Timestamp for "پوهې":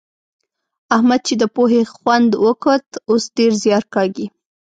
1.55-1.81